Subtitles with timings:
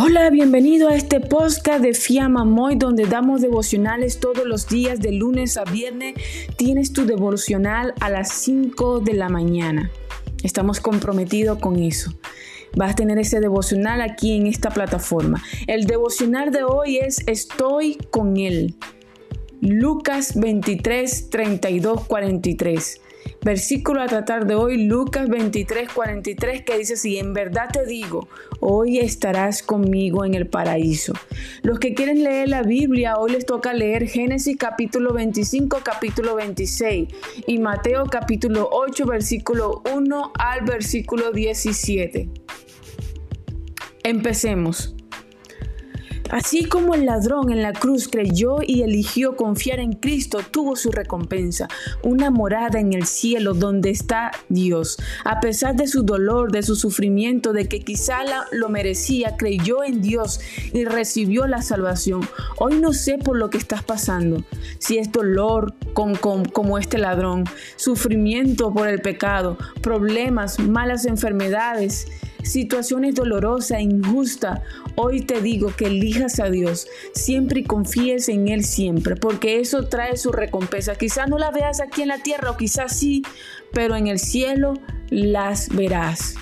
[0.00, 5.10] Hola, bienvenido a este podcast de Fiamma Moy donde damos devocionales todos los días de
[5.10, 6.14] lunes a viernes.
[6.56, 9.90] Tienes tu devocional a las 5 de la mañana.
[10.44, 12.14] Estamos comprometidos con eso.
[12.76, 15.42] Vas a tener ese devocional aquí en esta plataforma.
[15.66, 18.76] El devocional de hoy es Estoy con Él.
[19.60, 23.00] Lucas 23, 32, 43.
[23.42, 28.28] Versículo a tratar de hoy, Lucas 23, 43, que dice así, en verdad te digo,
[28.60, 31.12] hoy estarás conmigo en el paraíso.
[31.62, 37.08] Los que quieren leer la Biblia, hoy les toca leer Génesis capítulo 25, capítulo 26
[37.46, 42.28] y Mateo capítulo 8, versículo 1 al versículo 17.
[44.02, 44.97] Empecemos.
[46.30, 50.90] Así como el ladrón en la cruz creyó y eligió confiar en Cristo, tuvo su
[50.90, 51.68] recompensa,
[52.02, 54.98] una morada en el cielo donde está Dios.
[55.24, 58.18] A pesar de su dolor, de su sufrimiento, de que quizá
[58.52, 60.40] lo merecía, creyó en Dios
[60.72, 62.28] y recibió la salvación.
[62.58, 64.44] Hoy no sé por lo que estás pasando,
[64.78, 67.44] si es dolor como este ladrón,
[67.76, 72.06] sufrimiento por el pecado, problemas, malas enfermedades
[72.50, 74.60] situaciones dolorosas injustas,
[74.96, 79.88] hoy te digo que elijas a Dios siempre y confíes en Él siempre, porque eso
[79.88, 80.94] trae su recompensa.
[80.94, 83.22] Quizás no la veas aquí en la tierra o quizás sí,
[83.72, 84.74] pero en el cielo
[85.10, 86.34] las verás.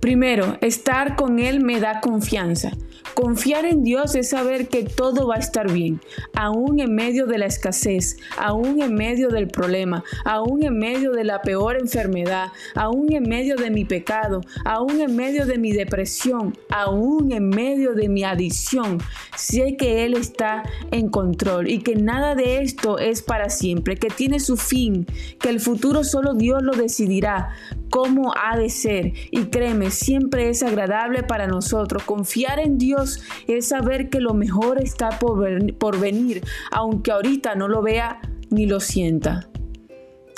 [0.00, 2.72] Primero, estar con Él me da confianza.
[3.14, 6.00] Confiar en Dios es saber que todo va a estar bien,
[6.34, 11.24] aún en medio de la escasez, aún en medio del problema, aún en medio de
[11.24, 16.56] la peor enfermedad, aún en medio de mi pecado, aún en medio de mi depresión,
[16.70, 18.98] aún en medio de mi adicción.
[19.36, 24.08] Sé que Él está en control y que nada de esto es para siempre, que
[24.08, 25.06] tiene su fin,
[25.40, 27.50] que el futuro solo Dios lo decidirá
[27.90, 29.12] cómo ha de ser.
[29.30, 32.04] Y créeme, siempre es agradable para nosotros.
[32.04, 37.82] Confiar en Dios es saber que lo mejor está por, venir, aunque ahorita no lo
[37.82, 38.20] vea
[38.50, 39.48] ni lo sienta.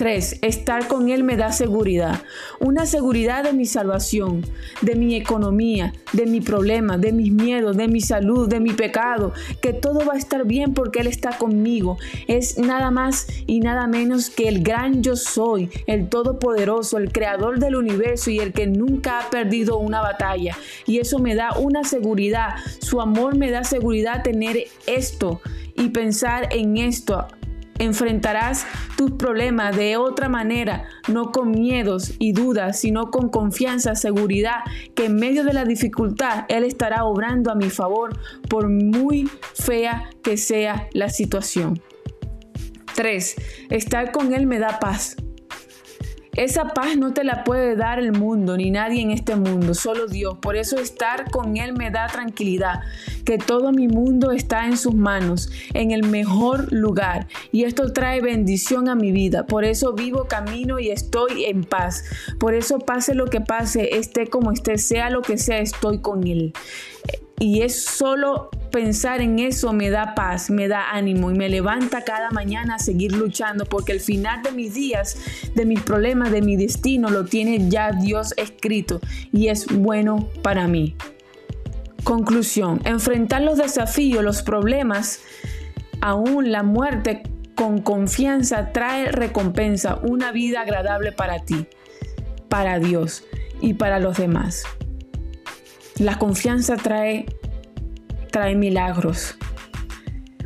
[0.03, 0.39] 3.
[0.43, 2.23] Estar con Él me da seguridad.
[2.59, 4.45] Una seguridad de mi salvación,
[4.81, 9.33] de mi economía, de mi problema, de mis miedos, de mi salud, de mi pecado.
[9.61, 11.99] Que todo va a estar bien porque Él está conmigo.
[12.27, 17.61] Es nada más y nada menos que el gran yo soy, el todopoderoso, el creador
[17.61, 20.59] del universo y el que nunca ha perdido una batalla.
[20.85, 22.57] Y eso me da una seguridad.
[22.81, 25.41] Su amor me da seguridad tener esto
[25.77, 27.29] y pensar en esto
[27.83, 28.65] Enfrentarás
[28.97, 34.59] tus problemas de otra manera, no con miedos y dudas, sino con confianza, seguridad,
[34.95, 38.17] que en medio de la dificultad Él estará obrando a mi favor,
[38.49, 41.83] por muy fea que sea la situación.
[42.95, 43.37] 3.
[43.71, 45.17] Estar con Él me da paz.
[46.35, 50.07] Esa paz no te la puede dar el mundo, ni nadie en este mundo, solo
[50.07, 50.39] Dios.
[50.41, 52.81] Por eso estar con Él me da tranquilidad,
[53.27, 57.27] que todo mi mundo está en sus manos, en el mejor lugar.
[57.53, 59.47] Y esto trae bendición a mi vida.
[59.47, 62.03] Por eso vivo, camino y estoy en paz.
[62.41, 66.27] Por eso pase lo que pase, esté como esté, sea lo que sea, estoy con
[66.27, 66.55] Él.
[67.41, 72.03] Y es solo pensar en eso me da paz, me da ánimo y me levanta
[72.03, 75.17] cada mañana a seguir luchando porque el final de mis días,
[75.55, 79.01] de mis problemas, de mi destino lo tiene ya Dios escrito
[79.33, 80.97] y es bueno para mí.
[82.03, 85.21] Conclusión, enfrentar los desafíos, los problemas,
[86.01, 87.23] aún la muerte
[87.55, 91.67] con confianza trae recompensa, una vida agradable para ti,
[92.49, 93.23] para Dios
[93.61, 94.65] y para los demás.
[95.99, 97.27] La confianza trae
[98.33, 99.37] trae milagros.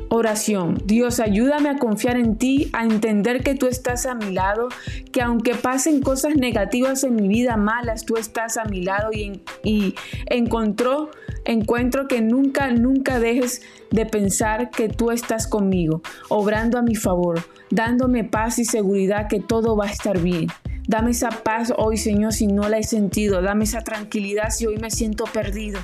[0.09, 0.81] Oración.
[0.85, 4.69] Dios, ayúdame a confiar en ti, a entender que tú estás a mi lado,
[5.11, 9.41] que aunque pasen cosas negativas en mi vida, malas, tú estás a mi lado y,
[9.65, 9.95] y
[10.27, 11.11] encontró,
[11.45, 17.41] encuentro que nunca, nunca dejes de pensar que tú estás conmigo, obrando a mi favor,
[17.71, 20.49] dándome paz y seguridad que todo va a estar bien.
[20.89, 23.43] Dame esa paz hoy, Señor, si no la he sentido.
[23.43, 25.81] Dame esa tranquilidad si hoy me siento perdido.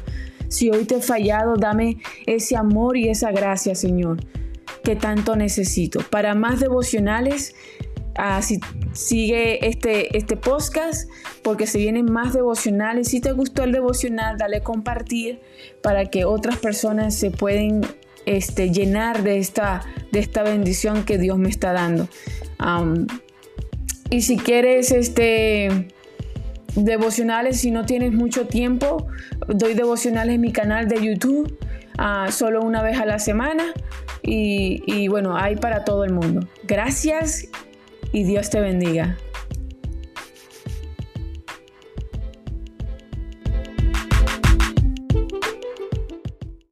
[0.52, 1.96] Si hoy te he fallado, dame
[2.26, 4.18] ese amor y esa gracia, Señor,
[4.84, 6.00] que tanto necesito.
[6.10, 7.54] Para más devocionales,
[8.16, 8.42] ah,
[8.92, 11.08] sigue este, este podcast
[11.42, 13.08] porque se vienen más devocionales.
[13.08, 15.40] Si te gustó el devocional, dale compartir
[15.82, 17.80] para que otras personas se pueden
[18.26, 19.80] este, llenar de esta,
[20.12, 22.08] de esta bendición que Dios me está dando.
[24.10, 25.88] y si quieres este,
[26.74, 29.06] devocionales si no tienes mucho tiempo.
[29.48, 31.58] Doy devocionales en mi canal de YouTube
[31.98, 33.64] ah, solo una vez a la semana
[34.22, 36.46] y, y bueno, hay para todo el mundo.
[36.64, 37.48] Gracias
[38.12, 39.16] y Dios te bendiga.